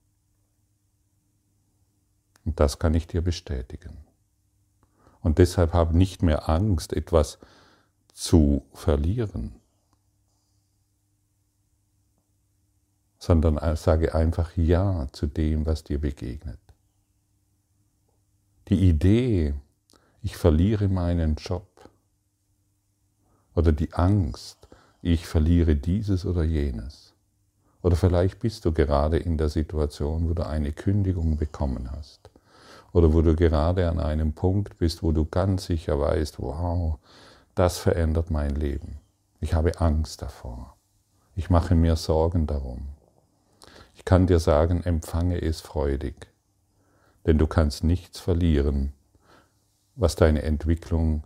Und 2.45 2.59
das 2.59 2.79
kann 2.79 2.93
ich 2.93 3.07
dir 3.07 3.21
bestätigen. 3.21 3.97
Und 5.21 5.37
deshalb 5.37 5.73
habe 5.73 5.97
nicht 5.97 6.23
mehr 6.23 6.49
Angst, 6.49 6.93
etwas 6.93 7.39
zu 8.13 8.65
verlieren, 8.73 9.55
sondern 13.17 13.57
sage 13.75 14.15
einfach 14.15 14.55
Ja 14.55 15.07
zu 15.11 15.27
dem, 15.27 15.65
was 15.65 15.83
dir 15.83 15.99
begegnet. 15.99 16.59
Die 18.69 18.87
Idee, 18.87 19.55
ich 20.21 20.37
verliere 20.37 20.87
meinen 20.87 21.35
Job, 21.35 21.67
oder 23.55 23.73
die 23.73 23.93
Angst, 23.93 24.67
ich 25.01 25.27
verliere 25.27 25.75
dieses 25.75 26.25
oder 26.25 26.43
jenes. 26.43 27.08
Oder 27.81 27.95
vielleicht 27.95 28.39
bist 28.39 28.65
du 28.65 28.73
gerade 28.73 29.17
in 29.17 29.37
der 29.37 29.49
Situation, 29.49 30.29
wo 30.29 30.33
du 30.33 30.45
eine 30.45 30.71
Kündigung 30.71 31.37
bekommen 31.37 31.91
hast. 31.91 32.29
Oder 32.91 33.13
wo 33.13 33.21
du 33.21 33.35
gerade 33.35 33.89
an 33.89 33.99
einem 33.99 34.33
Punkt 34.33 34.77
bist, 34.77 35.03
wo 35.03 35.11
du 35.11 35.25
ganz 35.25 35.65
sicher 35.65 35.99
weißt, 35.99 36.39
wow, 36.39 36.97
das 37.55 37.77
verändert 37.77 38.31
mein 38.31 38.55
Leben. 38.55 38.97
Ich 39.39 39.53
habe 39.53 39.79
Angst 39.79 40.21
davor. 40.21 40.75
Ich 41.35 41.49
mache 41.49 41.75
mir 41.75 41.95
Sorgen 41.95 42.47
darum. 42.47 42.89
Ich 43.95 44.03
kann 44.05 44.27
dir 44.27 44.39
sagen, 44.39 44.83
empfange 44.83 45.41
es 45.41 45.61
freudig, 45.61 46.27
denn 47.25 47.37
du 47.37 47.47
kannst 47.47 47.83
nichts 47.83 48.19
verlieren, 48.19 48.93
was 49.95 50.15
deine 50.15 50.41
Entwicklung 50.41 51.23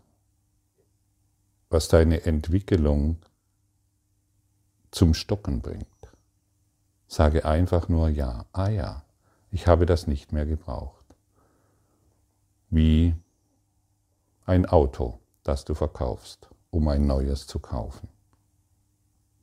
was 1.74 1.88
deine 1.88 2.24
Entwicklung 2.26 3.18
zum 4.92 5.14
Stocken 5.16 5.62
bringt. 5.62 5.88
Sage 7.14 7.46
einfach 7.46 7.90
nur 7.90 8.10
ja. 8.10 8.48
Ah 8.54 8.70
ja, 8.70 9.04
ich 9.52 9.68
habe 9.68 9.86
das 9.86 10.08
nicht 10.08 10.32
mehr 10.32 10.48
gebraucht. 10.48 11.06
Wie 12.72 13.14
ein 14.48 14.66
Auto. 14.66 15.20
das 15.44 15.64
du 15.64 15.76
verkaufst, 15.76 16.50
um 16.72 16.88
ein 16.88 17.06
neues 17.06 17.46
zu 17.46 17.60
kaufen. 17.60 18.08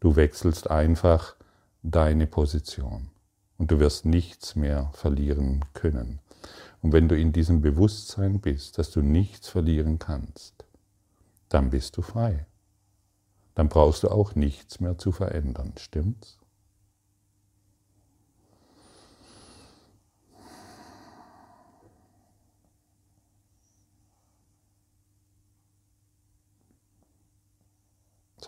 Du 0.00 0.16
wechselst 0.16 0.68
einfach 0.68 1.36
deine 1.84 2.26
Position 2.26 3.12
und 3.56 3.70
du 3.70 3.78
wirst 3.78 4.04
nichts 4.04 4.56
mehr 4.56 4.90
verlieren 4.92 5.64
können. 5.72 6.18
Und 6.82 6.92
wenn 6.92 7.06
du 7.06 7.16
in 7.16 7.32
diesem 7.32 7.60
Bewusstsein 7.60 8.40
bist, 8.40 8.78
dass 8.78 8.90
du 8.90 9.00
nichts 9.00 9.48
verlieren 9.48 10.00
kannst, 10.00 10.64
dann 11.48 11.70
bist 11.70 11.96
du 11.96 12.02
frei. 12.02 12.46
Dann 13.54 13.68
brauchst 13.68 14.02
du 14.02 14.08
auch 14.08 14.34
nichts 14.34 14.80
mehr 14.80 14.98
zu 14.98 15.12
verändern, 15.12 15.74
stimmt's? 15.76 16.39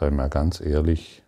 Sei 0.03 0.11
mal 0.11 0.29
ganz 0.29 0.61
ehrlich, 0.61 1.23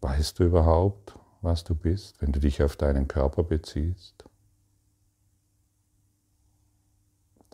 weißt 0.00 0.38
du 0.38 0.44
überhaupt, 0.44 1.18
was 1.40 1.64
du 1.64 1.74
bist, 1.74 2.22
wenn 2.22 2.30
du 2.30 2.38
dich 2.38 2.62
auf 2.62 2.76
deinen 2.76 3.08
Körper 3.08 3.42
beziehst? 3.42 4.22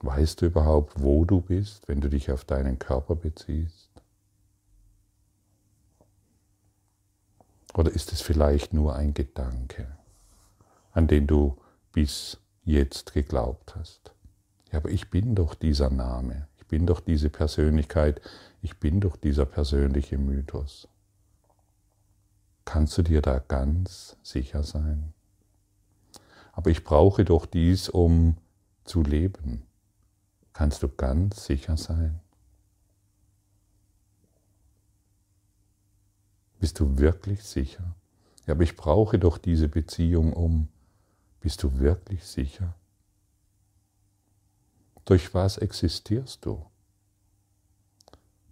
Weißt 0.02 0.42
du 0.42 0.47
überhaupt, 0.49 0.92
wo 1.02 1.25
du 1.25 1.40
bist, 1.40 1.88
wenn 1.88 2.02
du 2.02 2.11
dich 2.11 2.30
auf 2.30 2.45
deinen 2.45 2.78
Körper 2.78 3.14
beziehst? 3.16 3.88
Oder 7.73 7.92
ist 7.92 8.12
es 8.12 8.21
vielleicht 8.21 8.75
nur 8.75 8.95
ein 8.95 9.14
Gedanke, 9.14 9.97
an 10.92 11.06
den 11.06 11.26
du 11.26 11.56
bis 11.92 12.37
jetzt 12.62 13.14
geglaubt 13.14 13.75
hast? 13.75 14.12
Ja, 14.71 14.80
aber 14.80 14.90
ich 14.90 15.09
bin 15.09 15.35
doch 15.35 15.54
dieser 15.54 15.88
Name, 15.88 16.47
ich 16.59 16.66
bin 16.66 16.85
doch 16.85 17.00
diese 17.00 17.30
Persönlichkeit, 17.30 18.21
ich 18.66 18.80
bin 18.80 18.99
doch 18.99 19.14
dieser 19.14 19.44
persönliche 19.44 20.18
Mythos. 20.18 20.88
Kannst 22.64 22.99
du 22.99 23.02
dir 23.02 23.23
da 23.23 23.38
ganz 23.38 24.16
sicher 24.25 24.64
sein? 24.64 25.14
Aber 26.50 26.70
ich 26.70 26.82
brauche 26.82 27.25
doch 27.25 27.46
dies, 27.46 27.88
um 27.88 28.38
zu 28.82 29.04
leben. 29.04 29.62
Kannst 30.52 30.82
du 30.82 30.88
ganz 30.88 31.44
sicher 31.44 31.76
sein? 31.76 32.18
Bist 36.58 36.80
du 36.80 36.99
wirklich 36.99 37.44
sicher? 37.44 37.94
Ja, 38.46 38.54
aber 38.54 38.64
ich 38.64 38.75
brauche 38.75 39.20
doch 39.20 39.38
diese 39.38 39.68
Beziehung 39.68 40.32
um. 40.32 40.66
Bist 41.38 41.62
du 41.62 41.78
wirklich 41.78 42.25
sicher? 42.25 42.75
Durch 45.04 45.35
was 45.35 45.56
existierst 45.56 46.44
du? 46.44 46.66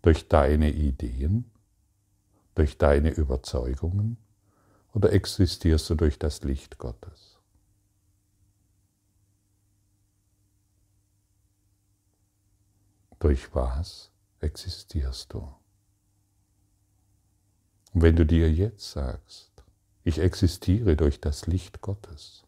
Durch 0.04 0.28
deine 0.28 0.70
Ideen? 0.70 1.50
Durch 2.54 2.76
deine 2.76 3.08
Überzeugungen? 3.08 4.18
Oder 4.92 5.14
existierst 5.14 5.88
du 5.88 5.94
durch 5.94 6.18
das 6.18 6.44
Licht 6.44 6.76
Gottes? 6.76 7.38
Durch 13.18 13.54
was 13.54 14.10
existierst 14.40 15.32
du? 15.32 15.38
Und 17.94 18.02
wenn 18.02 18.14
du 18.14 18.26
dir 18.26 18.52
jetzt 18.52 18.90
sagst, 18.90 19.64
ich 20.02 20.18
existiere 20.18 20.96
durch 20.96 21.22
das 21.22 21.46
Licht 21.46 21.80
Gottes, 21.80 22.44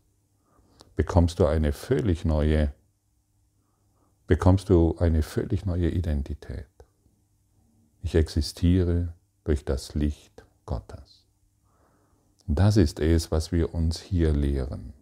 bekommst 0.94 1.38
du 1.38 1.46
eine 1.46 1.72
völlig 1.72 2.26
neue, 2.26 2.74
bekommst 4.26 4.68
du 4.68 4.98
eine 4.98 5.22
völlig 5.22 5.64
neue 5.64 5.88
Identität. 5.88 6.75
Ich 8.02 8.14
existiere 8.14 9.12
durch 9.44 9.64
das 9.64 9.94
Licht 9.94 10.44
Gottes. 10.64 11.24
Das 12.46 12.76
ist 12.76 13.00
es, 13.00 13.30
was 13.30 13.50
wir 13.50 13.74
uns 13.74 14.00
hier 14.00 14.32
lehren. 14.32 14.92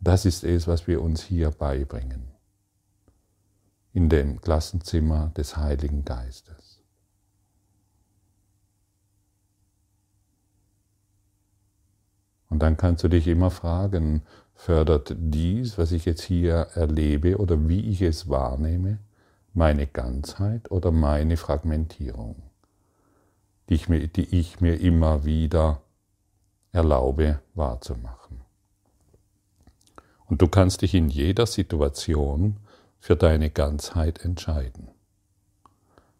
Das 0.00 0.24
ist 0.24 0.44
es, 0.44 0.66
was 0.66 0.86
wir 0.86 1.02
uns 1.02 1.22
hier 1.22 1.50
beibringen. 1.50 2.28
In 3.92 4.08
dem 4.08 4.40
Klassenzimmer 4.40 5.32
des 5.36 5.56
Heiligen 5.56 6.04
Geistes. 6.04 6.80
Und 12.48 12.60
dann 12.60 12.76
kannst 12.76 13.04
du 13.04 13.08
dich 13.08 13.26
immer 13.26 13.50
fragen, 13.50 14.22
fördert 14.54 15.14
dies, 15.16 15.78
was 15.78 15.92
ich 15.92 16.04
jetzt 16.04 16.22
hier 16.22 16.68
erlebe 16.74 17.38
oder 17.38 17.68
wie 17.68 17.88
ich 17.88 18.02
es 18.02 18.28
wahrnehme, 18.28 18.98
meine 19.52 19.86
Ganzheit 19.86 20.70
oder 20.70 20.90
meine 20.90 21.36
Fragmentierung, 21.36 22.42
die 23.68 23.74
ich 23.74 23.88
mir, 23.88 24.06
die 24.08 24.38
ich 24.38 24.60
mir 24.60 24.80
immer 24.80 25.24
wieder 25.24 25.80
erlaube 26.72 27.40
wahrzumachen. 27.54 28.40
Und 30.26 30.42
du 30.42 30.48
kannst 30.48 30.82
dich 30.82 30.94
in 30.94 31.08
jeder 31.08 31.46
Situation 31.46 32.56
für 33.00 33.16
deine 33.16 33.50
Ganzheit 33.50 34.24
entscheiden. 34.24 34.88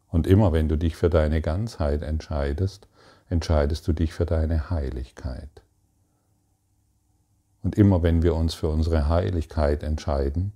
Und 0.09 0.27
immer 0.27 0.53
wenn 0.53 0.69
du 0.69 0.77
dich 0.77 0.97
für 0.97 1.09
deine 1.09 1.41
Ganzheit 1.41 2.03
entscheidest, 2.03 2.89
entscheidest 3.29 3.87
du 3.87 3.93
dich 3.93 4.13
für 4.13 4.27
deine 4.27 4.71
Heiligkeit. 4.71 5.63
Und 7.63 7.77
immer 7.77 8.03
wenn 8.03 8.23
wir 8.23 8.35
uns 8.35 8.55
für 8.55 8.69
unsere 8.69 9.09
Heiligkeit 9.09 9.85
entscheiden, 9.85 10.53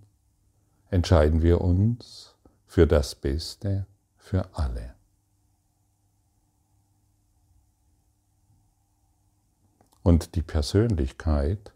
entscheiden 0.90 1.42
wir 1.42 1.60
uns 1.60 2.33
für 2.66 2.86
das 2.86 3.14
Beste 3.14 3.86
für 4.16 4.48
alle. 4.54 4.94
Und 10.02 10.34
die 10.34 10.42
Persönlichkeit, 10.42 11.72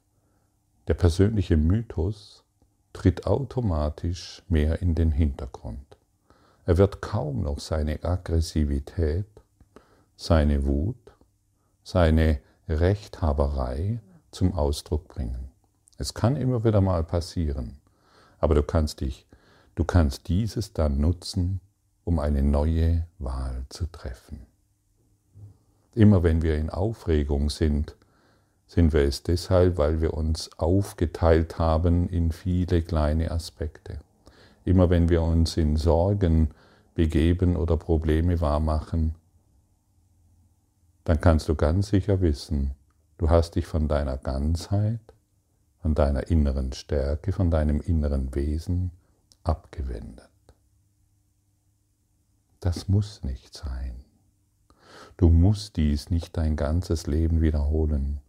der 0.87 0.95
persönliche 0.95 1.57
Mythos 1.57 2.45
tritt 2.93 3.27
automatisch 3.27 4.43
mehr 4.49 4.83
in 4.83 4.95
den 4.95 5.13
Hintergrund. 5.13 5.97
Er 6.67 6.77
wird 6.77 7.01
kaum 7.01 7.43
noch 7.43 7.61
seine 7.61 8.03
Aggressivität, 8.03 9.27
seine 10.17 10.67
Wut, 10.67 11.15
seine 11.85 12.41
Rechthaberei 12.69 14.01
zum 14.31 14.53
Ausdruck 14.53 15.09
bringen. 15.09 15.51
Es 15.97 16.13
kann 16.13 16.37
immer 16.37 16.65
wieder 16.65 16.81
mal 16.81 17.05
passieren, 17.05 17.81
aber 18.39 18.55
du 18.55 18.63
kannst 18.63 19.01
dich 19.01 19.28
Du 19.79 19.85
kannst 19.85 20.27
dieses 20.27 20.73
dann 20.73 21.01
nutzen, 21.01 21.61
um 22.03 22.19
eine 22.19 22.43
neue 22.43 23.07
Wahl 23.21 23.65
zu 23.69 23.87
treffen. 23.87 24.45
Immer 25.95 26.25
wenn 26.25 26.43
wir 26.43 26.57
in 26.57 26.69
Aufregung 26.69 27.49
sind, 27.49 27.95
sind 28.67 28.93
wir 28.93 29.03
es 29.03 29.23
deshalb, 29.23 29.79
weil 29.79 30.01
wir 30.01 30.15
uns 30.15 30.51
aufgeteilt 30.59 31.61
haben 31.61 32.09
in 32.09 32.33
viele 32.33 32.83
kleine 32.83 33.31
Aspekte. 33.31 34.01
Immer 34.65 34.91
wenn 34.91 35.11
wir 35.11 35.23
uns 35.23 35.57
in 35.57 35.77
Sorgen 35.77 36.51
begeben 36.97 37.55
oder 37.55 37.77
Probleme 37.77 38.41
wahrmachen, 38.41 39.15
dann 41.05 41.21
kannst 41.21 41.49
du 41.49 41.55
ganz 41.55 41.91
sicher 41.91 42.21
wissen, 42.21 42.73
du 43.17 43.31
hast 43.31 43.55
dich 43.55 43.69
von 43.69 43.87
deiner 43.87 44.17
Ganzheit, 44.19 45.15
von 45.81 45.95
deiner 45.95 46.27
inneren 46.33 46.73
Stärke, 46.73 47.31
von 47.31 47.53
deinem 47.53 47.81
inneren 47.81 48.35
Wesen 48.35 48.91
abgewendet. 49.45 50.29
Das 52.61 52.89
muss 52.89 53.23
nicht 53.23 53.55
sein. 53.55 54.05
Du 55.17 55.29
musst 55.29 55.77
dies 55.77 56.11
nicht 56.11 56.37
dein 56.37 56.57
ganzes 56.57 57.07
Leben 57.07 57.41
wiederholen. 57.41 58.21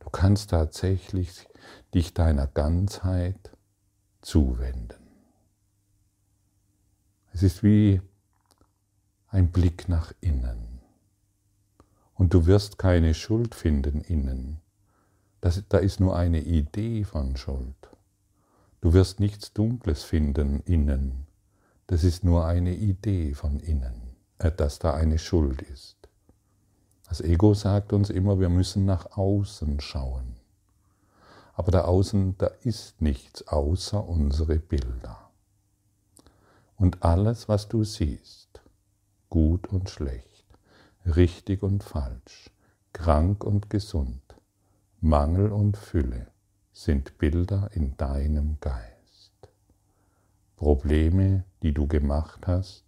Du 0.00 0.10
kannst 0.10 0.50
tatsächlich 0.50 1.46
dich 1.94 2.14
deiner 2.14 2.46
Ganzheit 2.46 3.52
zuwenden. 4.22 5.06
Es 7.32 7.42
ist 7.42 7.62
wie 7.62 8.00
ein 9.28 9.52
Blick 9.52 9.88
nach 9.88 10.12
innen. 10.20 10.80
Und 12.14 12.34
du 12.34 12.46
wirst 12.46 12.78
keine 12.78 13.14
Schuld 13.14 13.54
finden 13.54 14.00
innen. 14.00 14.60
Das, 15.40 15.62
da 15.68 15.78
ist 15.78 16.00
nur 16.00 16.16
eine 16.16 16.40
Idee 16.40 17.04
von 17.04 17.36
Schuld. 17.36 17.87
Du 18.80 18.92
wirst 18.92 19.18
nichts 19.18 19.52
Dunkles 19.52 20.04
finden 20.04 20.60
innen. 20.60 21.26
Das 21.88 22.04
ist 22.04 22.22
nur 22.22 22.46
eine 22.46 22.74
Idee 22.74 23.34
von 23.34 23.58
innen, 23.58 24.16
äh, 24.38 24.52
dass 24.52 24.78
da 24.78 24.94
eine 24.94 25.18
Schuld 25.18 25.62
ist. 25.62 25.96
Das 27.08 27.20
Ego 27.20 27.54
sagt 27.54 27.92
uns 27.92 28.10
immer, 28.10 28.38
wir 28.38 28.50
müssen 28.50 28.84
nach 28.84 29.16
außen 29.16 29.80
schauen. 29.80 30.36
Aber 31.54 31.72
da 31.72 31.82
außen, 31.86 32.36
da 32.38 32.48
ist 32.62 33.00
nichts 33.00 33.48
außer 33.48 34.06
unsere 34.06 34.56
Bilder. 34.56 35.30
Und 36.76 37.02
alles, 37.02 37.48
was 37.48 37.68
du 37.68 37.82
siehst, 37.82 38.60
gut 39.28 39.66
und 39.66 39.90
schlecht, 39.90 40.44
richtig 41.04 41.64
und 41.64 41.82
falsch, 41.82 42.50
krank 42.92 43.42
und 43.42 43.70
gesund, 43.70 44.22
Mangel 45.00 45.50
und 45.50 45.76
Fülle, 45.76 46.28
sind 46.78 47.18
Bilder 47.18 47.70
in 47.72 47.96
deinem 47.96 48.56
Geist. 48.60 49.32
Probleme 50.54 51.42
die 51.60 51.74
du 51.74 51.88
gemacht 51.88 52.46
hast, 52.46 52.84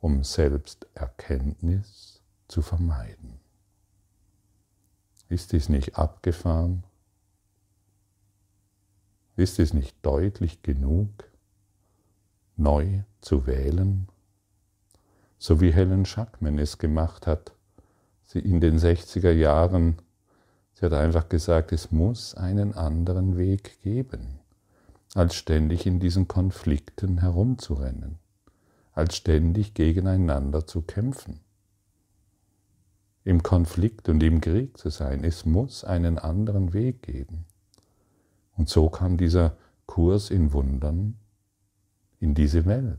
um 0.00 0.24
Selbsterkenntnis 0.24 2.20
zu 2.48 2.62
vermeiden. 2.62 3.38
Ist 5.28 5.52
dies 5.52 5.68
nicht 5.68 5.96
abgefahren? 5.96 6.82
Ist 9.36 9.60
es 9.60 9.72
nicht 9.72 9.94
deutlich 10.02 10.62
genug, 10.62 11.30
neu 12.56 13.04
zu 13.20 13.46
wählen? 13.46 14.08
So 15.38 15.60
wie 15.60 15.72
Helen 15.72 16.06
Schackman 16.06 16.58
es 16.58 16.78
gemacht 16.78 17.28
hat, 17.28 17.54
sie 18.24 18.40
in 18.40 18.60
den 18.60 18.78
60er 18.78 19.30
Jahren, 19.30 20.02
sie 20.82 20.86
hat 20.86 20.94
einfach 20.94 21.28
gesagt, 21.28 21.70
es 21.70 21.92
muss 21.92 22.34
einen 22.34 22.74
anderen 22.74 23.36
Weg 23.36 23.80
geben, 23.82 24.40
als 25.14 25.36
ständig 25.36 25.86
in 25.86 26.00
diesen 26.00 26.26
Konflikten 26.26 27.18
herumzurennen, 27.18 28.18
als 28.92 29.14
ständig 29.14 29.74
gegeneinander 29.74 30.66
zu 30.66 30.82
kämpfen 30.82 31.38
im 33.22 33.44
Konflikt 33.44 34.08
und 34.08 34.24
im 34.24 34.40
Krieg 34.40 34.76
zu 34.76 34.90
sein. 34.90 35.22
Es 35.22 35.46
muss 35.46 35.84
einen 35.84 36.18
anderen 36.18 36.72
Weg 36.72 37.02
geben. 37.02 37.44
Und 38.56 38.68
so 38.68 38.88
kam 38.90 39.16
dieser 39.16 39.56
Kurs 39.86 40.30
in 40.30 40.52
Wundern 40.52 41.16
in 42.18 42.34
diese 42.34 42.66
Welt. 42.66 42.98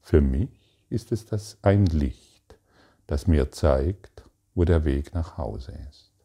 Für 0.00 0.20
mich 0.20 0.80
ist 0.90 1.12
es 1.12 1.24
das 1.24 1.56
ein 1.62 1.86
Licht, 1.86 2.58
das 3.06 3.28
mir 3.28 3.52
zeigt, 3.52 4.24
wo 4.56 4.64
der 4.64 4.84
Weg 4.84 5.14
nach 5.14 5.38
Hause 5.38 5.78
ist. 5.88 6.17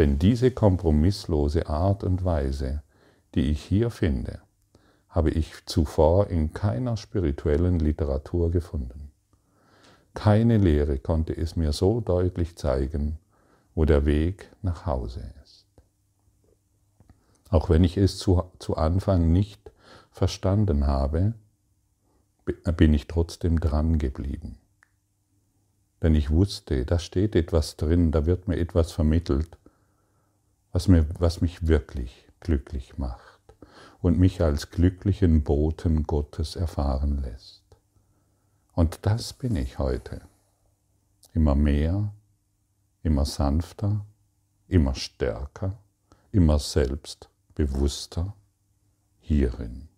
Denn 0.00 0.18
diese 0.18 0.50
kompromisslose 0.50 1.68
Art 1.68 2.04
und 2.04 2.24
Weise, 2.24 2.82
die 3.34 3.50
ich 3.50 3.62
hier 3.62 3.90
finde, 3.90 4.40
habe 5.10 5.28
ich 5.28 5.52
zuvor 5.66 6.28
in 6.28 6.54
keiner 6.54 6.96
spirituellen 6.96 7.78
Literatur 7.78 8.50
gefunden. 8.50 9.10
Keine 10.14 10.56
Lehre 10.56 10.98
konnte 10.98 11.36
es 11.36 11.54
mir 11.54 11.74
so 11.74 12.00
deutlich 12.00 12.56
zeigen, 12.56 13.18
wo 13.74 13.84
der 13.84 14.06
Weg 14.06 14.50
nach 14.62 14.86
Hause 14.86 15.34
ist. 15.44 15.66
Auch 17.50 17.68
wenn 17.68 17.84
ich 17.84 17.98
es 17.98 18.16
zu, 18.16 18.42
zu 18.58 18.78
Anfang 18.78 19.30
nicht 19.30 19.70
verstanden 20.12 20.86
habe, 20.86 21.34
bin 22.78 22.94
ich 22.94 23.06
trotzdem 23.06 23.60
dran 23.60 23.98
geblieben. 23.98 24.56
Denn 26.02 26.14
ich 26.14 26.30
wusste, 26.30 26.86
da 26.86 26.98
steht 26.98 27.36
etwas 27.36 27.76
drin, 27.76 28.12
da 28.12 28.24
wird 28.24 28.48
mir 28.48 28.56
etwas 28.56 28.92
vermittelt, 28.92 29.59
was, 30.72 30.88
mir, 30.88 31.06
was 31.18 31.40
mich 31.40 31.66
wirklich 31.66 32.28
glücklich 32.40 32.98
macht 32.98 33.40
und 34.00 34.18
mich 34.18 34.40
als 34.40 34.70
glücklichen 34.70 35.42
Boten 35.42 36.04
Gottes 36.04 36.56
erfahren 36.56 37.18
lässt. 37.22 37.62
Und 38.72 39.00
das 39.02 39.32
bin 39.32 39.56
ich 39.56 39.78
heute. 39.78 40.22
Immer 41.34 41.54
mehr, 41.54 42.12
immer 43.02 43.24
sanfter, 43.24 44.06
immer 44.68 44.94
stärker, 44.94 45.78
immer 46.32 46.58
selbstbewusster 46.58 48.34
hierin. 49.18 49.88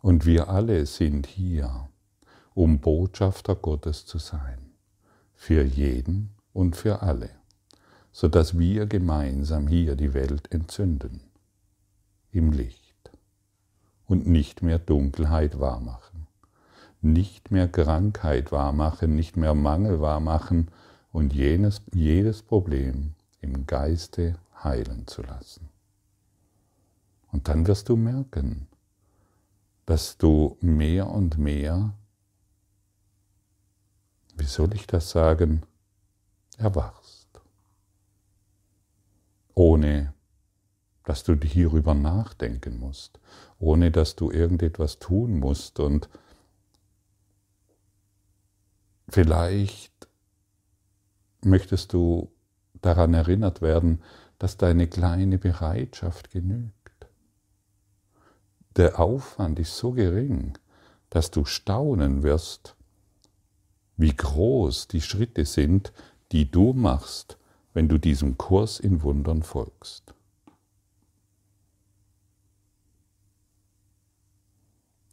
Und 0.00 0.26
wir 0.26 0.48
alle 0.48 0.86
sind 0.86 1.26
hier, 1.26 1.88
um 2.54 2.80
Botschafter 2.80 3.54
Gottes 3.54 4.06
zu 4.06 4.18
sein, 4.18 4.72
für 5.34 5.62
jeden 5.62 6.34
und 6.52 6.76
für 6.76 7.02
alle, 7.02 7.37
sodass 8.18 8.58
wir 8.58 8.86
gemeinsam 8.86 9.68
hier 9.68 9.94
die 9.94 10.12
Welt 10.12 10.52
entzünden, 10.52 11.20
im 12.32 12.50
Licht 12.50 13.12
und 14.06 14.26
nicht 14.26 14.60
mehr 14.60 14.80
Dunkelheit 14.80 15.60
wahrmachen, 15.60 16.26
nicht 17.00 17.52
mehr 17.52 17.68
Krankheit 17.68 18.50
wahrmachen, 18.50 19.14
nicht 19.14 19.36
mehr 19.36 19.54
Mangel 19.54 20.00
wahrmachen 20.00 20.68
und 21.12 21.32
jenes, 21.32 21.80
jedes 21.94 22.42
Problem 22.42 23.14
im 23.40 23.68
Geiste 23.68 24.34
heilen 24.64 25.06
zu 25.06 25.22
lassen. 25.22 25.68
Und 27.30 27.46
dann 27.46 27.68
wirst 27.68 27.88
du 27.88 27.94
merken, 27.94 28.66
dass 29.86 30.18
du 30.18 30.56
mehr 30.60 31.08
und 31.08 31.38
mehr, 31.38 31.94
wie 34.36 34.46
soll 34.46 34.74
ich 34.74 34.88
das 34.88 35.08
sagen, 35.08 35.62
erwachst, 36.56 37.17
ohne 39.58 40.14
dass 41.02 41.24
du 41.24 41.34
hierüber 41.34 41.92
nachdenken 41.92 42.78
musst, 42.78 43.18
ohne 43.58 43.90
dass 43.90 44.14
du 44.14 44.30
irgendetwas 44.30 45.00
tun 45.00 45.40
musst 45.40 45.80
und 45.80 46.08
vielleicht 49.08 50.06
möchtest 51.42 51.92
du 51.92 52.30
daran 52.82 53.14
erinnert 53.14 53.60
werden, 53.60 54.00
dass 54.38 54.58
deine 54.58 54.86
kleine 54.86 55.38
Bereitschaft 55.38 56.30
genügt. 56.30 57.08
Der 58.76 59.00
Aufwand 59.00 59.58
ist 59.58 59.76
so 59.76 59.90
gering, 59.90 60.56
dass 61.10 61.32
du 61.32 61.44
staunen 61.44 62.22
wirst, 62.22 62.76
wie 63.96 64.14
groß 64.14 64.86
die 64.86 65.00
Schritte 65.00 65.44
sind, 65.44 65.92
die 66.30 66.48
du 66.48 66.74
machst, 66.74 67.37
wenn 67.78 67.86
du 67.86 67.96
diesem 67.96 68.36
Kurs 68.36 68.80
in 68.80 69.04
Wundern 69.04 69.44
folgst. 69.44 70.12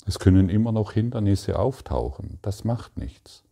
Es 0.07 0.17
können 0.17 0.49
immer 0.49 0.71
noch 0.71 0.93
Hindernisse 0.93 1.59
auftauchen, 1.59 2.39
das 2.41 2.63
macht 2.63 2.97
nichts. 2.97 3.43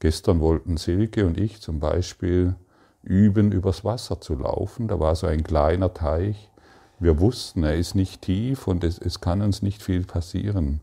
Gestern 0.00 0.40
wollten 0.40 0.78
Silke 0.78 1.28
und 1.28 1.38
ich 1.38 1.60
zum 1.60 1.78
Beispiel 1.78 2.56
üben, 3.04 3.52
übers 3.52 3.84
Wasser 3.84 4.20
zu 4.20 4.34
laufen. 4.34 4.88
Da 4.88 4.98
war 4.98 5.14
so 5.14 5.28
ein 5.28 5.44
kleiner 5.44 5.94
Teich. 5.94 6.50
Wir 6.98 7.20
wussten, 7.20 7.62
er 7.62 7.76
ist 7.76 7.94
nicht 7.94 8.22
tief 8.22 8.66
und 8.66 8.82
es, 8.82 8.98
es 8.98 9.20
kann 9.20 9.42
uns 9.42 9.62
nicht 9.62 9.80
viel 9.80 10.02
passieren. 10.02 10.80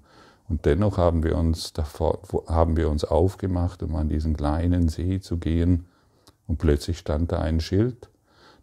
Und 0.48 0.66
dennoch 0.66 0.98
haben 0.98 1.22
wir, 1.22 1.36
uns 1.36 1.74
davor, 1.74 2.20
haben 2.48 2.78
wir 2.78 2.90
uns 2.90 3.04
aufgemacht, 3.04 3.84
um 3.84 3.98
an 3.98 4.08
diesen 4.08 4.38
kleinen 4.38 4.88
See 4.88 5.20
zu 5.20 5.36
gehen. 5.36 5.91
Und 6.52 6.58
plötzlich 6.58 6.98
stand 6.98 7.32
da 7.32 7.40
ein 7.40 7.62
Schild, 7.62 8.10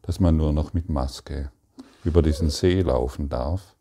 dass 0.03 0.21
man 0.21 0.37
nur 0.37 0.53
noch 0.53 0.75
mit 0.75 0.91
Maske 0.91 1.51
über 2.05 2.21
diesen 2.21 2.51
See 2.51 2.83
laufen 2.83 3.31
darf. 3.31 3.75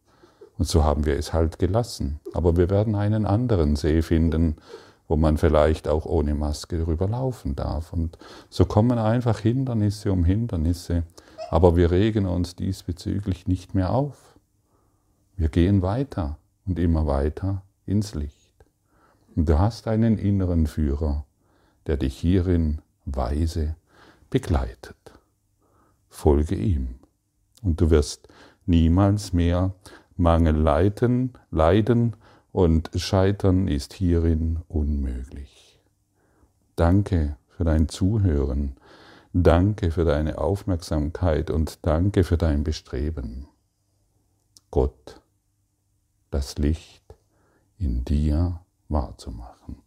Und 0.58 0.66
so 0.66 0.86
haben 0.86 1.06
wir 1.06 1.18
es 1.18 1.34
halt 1.34 1.60
gelassen. 1.60 2.22
Aber 2.32 2.56
wir 2.56 2.70
werden 2.70 2.96
einen 2.96 3.26
anderen 3.26 3.76
See 3.76 4.02
finden, 4.02 4.56
wo 5.10 5.18
man 5.18 5.38
vielleicht 5.38 5.90
auch 5.90 6.06
ohne 6.06 6.36
Maske 6.36 6.82
drüber 6.82 7.10
laufen 7.10 7.58
darf. 7.58 7.92
Und 7.92 8.18
so 8.50 8.64
kommen 8.64 8.98
einfach 8.98 9.40
Hindernisse 9.40 10.14
um 10.14 10.24
Hindernisse, 10.24 11.04
aber 11.50 11.76
wir 11.76 11.92
regen 11.92 12.28
uns 12.28 12.56
diesbezüglich 12.56 13.46
nicht 13.46 13.76
mehr 13.76 13.94
auf. 13.94 14.40
Wir 15.36 15.50
gehen 15.50 15.82
weiter 15.82 16.38
und 16.66 16.80
immer 16.80 17.08
weiter 17.08 17.62
ins 17.86 18.16
Licht. 18.16 18.56
Und 19.36 19.50
du 19.50 19.60
hast 19.60 19.86
einen 19.86 20.18
inneren 20.18 20.66
Führer, 20.66 21.26
der 21.88 21.98
dich 21.98 22.18
hierin 22.18 22.80
weise 23.04 23.76
begleitet. 24.30 24.98
Folge 26.10 26.56
ihm 26.56 26.96
und 27.62 27.80
du 27.82 27.90
wirst 27.90 28.28
niemals 28.66 29.34
mehr 29.34 29.74
Mangel 30.16 30.56
leiden, 30.56 31.34
leiden 31.52 32.16
und 32.52 32.90
Scheitern 32.96 33.68
ist 33.68 33.94
hierin 33.94 34.62
unmöglich. 34.68 35.80
Danke 36.76 37.38
für 37.48 37.64
dein 37.64 37.88
Zuhören, 37.88 38.76
danke 39.34 39.92
für 39.92 40.06
deine 40.06 40.38
Aufmerksamkeit 40.38 41.50
und 41.50 41.86
danke 41.86 42.24
für 42.24 42.38
dein 42.38 42.64
Bestreben. 42.64 43.48
Gott, 44.72 45.22
das 46.32 46.58
Licht 46.58 47.04
in 47.78 48.04
dir 48.04 48.60
wahrzumachen. 48.90 49.87